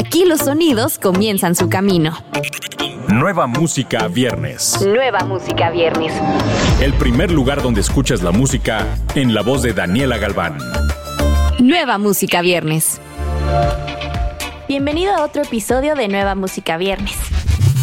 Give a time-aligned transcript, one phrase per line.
[0.00, 2.16] Aquí los sonidos comienzan su camino.
[3.08, 4.80] Nueva música viernes.
[4.80, 6.14] Nueva música viernes.
[6.80, 10.56] El primer lugar donde escuchas la música en la voz de Daniela Galván.
[11.58, 12.98] Nueva música viernes.
[14.68, 17.18] Bienvenido a otro episodio de Nueva Música Viernes.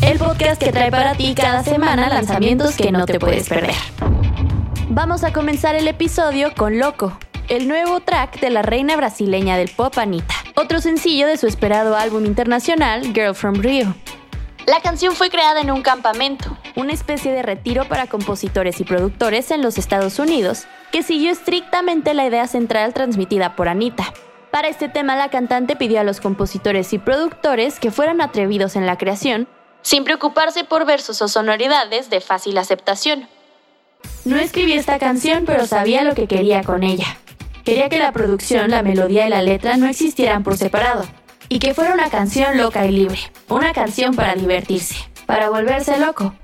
[0.00, 3.74] El podcast que trae para ti cada semana lanzamientos que no te puedes perder.
[4.88, 7.18] Vamos a comenzar el episodio con Loco,
[7.48, 11.96] el nuevo track de la reina brasileña del pop Anita, otro sencillo de su esperado
[11.96, 13.94] álbum internacional Girl from Rio.
[14.66, 19.50] La canción fue creada en un campamento, una especie de retiro para compositores y productores
[19.52, 24.12] en los Estados Unidos, que siguió estrictamente la idea central transmitida por Anita,
[24.50, 28.86] para este tema la cantante pidió a los compositores y productores que fueran atrevidos en
[28.86, 29.46] la creación,
[29.82, 33.28] sin preocuparse por versos o sonoridades de fácil aceptación.
[34.24, 37.18] No escribí esta canción, pero sabía lo que quería con ella.
[37.64, 41.04] Quería que la producción, la melodía y la letra no existieran por separado,
[41.48, 46.34] y que fuera una canción loca y libre, una canción para divertirse, para volverse loco.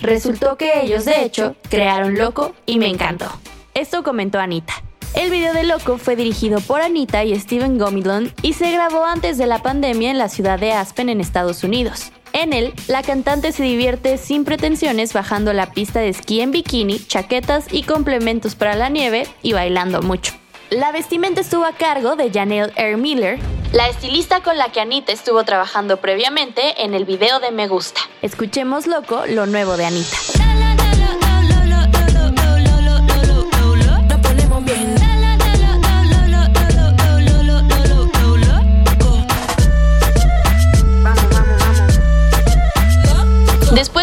[0.00, 3.26] Resultó que ellos, de hecho, crearon Loco y me encantó.
[3.74, 4.72] Esto comentó Anita.
[5.14, 9.36] El video de Loco fue dirigido por Anita y Steven Gomidon y se grabó antes
[9.38, 12.12] de la pandemia en la ciudad de Aspen, en Estados Unidos.
[12.32, 17.04] En él, la cantante se divierte sin pretensiones bajando la pista de esquí en bikini,
[17.04, 20.39] chaquetas y complementos para la nieve y bailando mucho.
[20.70, 23.40] La vestimenta estuvo a cargo de Janelle Air Miller,
[23.72, 28.00] la estilista con la que Anita estuvo trabajando previamente en el video de Me Gusta.
[28.22, 30.39] Escuchemos Loco, lo nuevo de Anita.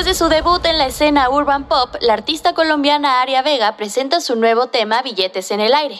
[0.07, 4.37] De su debut en la escena urban pop, la artista colombiana Aria Vega presenta su
[4.37, 5.97] nuevo tema Billetes en el aire.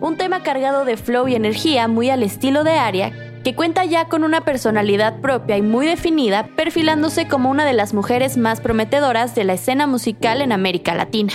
[0.00, 3.12] Un tema cargado de flow y energía muy al estilo de Aria,
[3.44, 7.94] que cuenta ya con una personalidad propia y muy definida, perfilándose como una de las
[7.94, 11.32] mujeres más prometedoras de la escena musical en América Latina.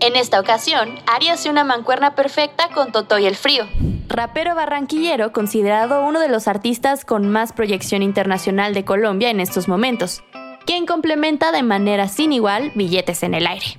[0.00, 3.66] En esta ocasión, Aria hace una mancuerna perfecta con Toto y el Frío,
[4.08, 9.68] rapero barranquillero considerado uno de los artistas con más proyección internacional de Colombia en estos
[9.68, 10.24] momentos,
[10.68, 13.78] quien complementa de manera sin igual billetes en el aire.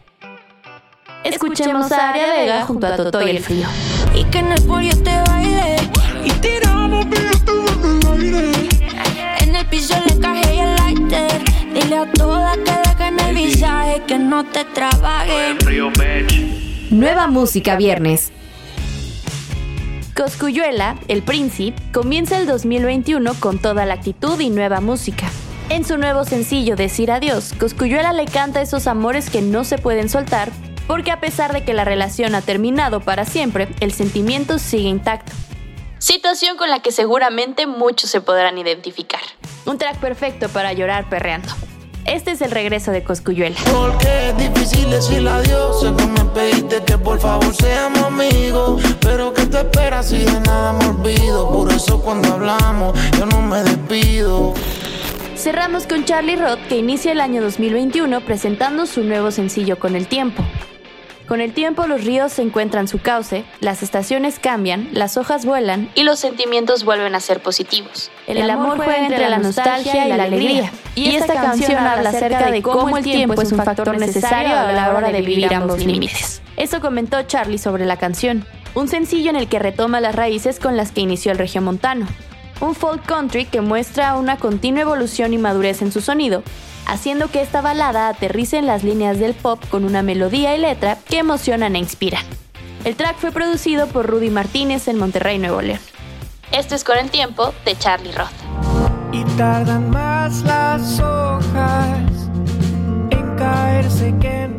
[1.24, 3.68] Escuchemos a Aria Vega junto a Toto y el Frío.
[4.16, 4.64] Y que en el
[5.04, 5.76] te baile
[6.26, 8.70] y tiramos billetes en el aire.
[9.42, 11.44] En el piso le encajé y el lighter.
[11.76, 15.60] Dile a todas que dejen el visaje, que no te trabajen.
[16.90, 18.32] Nueva música viernes.
[20.16, 25.30] Coscuyuela, el príncipe, comienza el 2021 con toda la actitud y nueva música.
[25.70, 30.10] En su nuevo sencillo Decir Adiós, Coscuyuela le canta esos amores que no se pueden
[30.10, 30.52] soltar,
[30.88, 35.32] porque a pesar de que la relación ha terminado para siempre, el sentimiento sigue intacto.
[36.00, 39.22] Situación con la que seguramente muchos se podrán identificar.
[39.68, 41.50] Un track perfecto para llorar perreando.
[42.06, 43.58] Este es el regreso de Coscuyuela.
[43.72, 45.82] Porque es difícil decirle adiós.
[45.82, 48.82] Sé que me pediste que por favor seamos amigos.
[49.02, 51.52] Pero que te esperas si de nada me olvido.
[51.52, 54.56] Por eso cuando hablamos, yo no me despido.
[55.40, 60.06] Cerramos con Charlie Roth que inicia el año 2021 presentando su nuevo sencillo Con el
[60.06, 60.44] Tiempo.
[61.30, 65.90] Con el tiempo los ríos se encuentran su cauce, las estaciones cambian, las hojas vuelan
[65.96, 68.12] y los sentimientos vuelven a ser positivos.
[68.28, 70.74] El, amor juega entre la nostalgia y la alegría.
[70.96, 74.94] Y esta canción habla acerca de cómo el tiempo es un factor necesario a la
[74.94, 76.42] hora de vivir ambos límites.
[76.58, 78.46] Eso comentó Charlie sobre la canción,
[78.76, 82.08] un sencillo en el que retoma las raíces con las que inició el regiomontano
[82.62, 86.44] un folk country que muestra una continua evolución y madurez en su sonido,
[86.86, 90.98] haciendo que esta balada aterrice en las líneas del pop con una melodía y letra
[91.08, 92.24] que emocionan e inspiran.
[92.86, 95.80] El track fue producido por Rudy Martínez en Monterrey, Nuevo León.
[96.52, 98.30] Esto es Con el Tiempo de Charlie Roth.
[99.12, 102.30] Y tardan más las hojas
[103.12, 104.59] en caerse en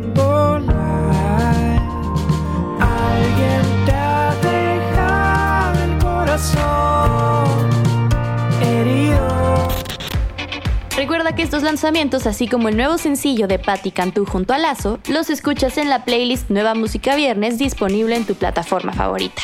[11.41, 15.31] que estos lanzamientos, así como el nuevo sencillo de Patti Cantú junto a Lazo, los
[15.31, 19.41] escuchas en la playlist Nueva Música Viernes disponible en tu plataforma favorita.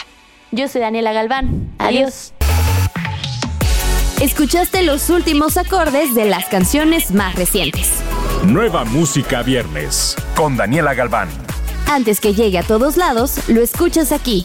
[0.52, 1.74] Yo soy Daniela Galván.
[1.78, 2.34] Adiós.
[4.20, 7.90] Escuchaste los últimos acordes de las canciones más recientes.
[8.44, 11.30] Nueva Música Viernes con Daniela Galván.
[11.90, 14.44] Antes que llegue a todos lados, lo escuchas aquí.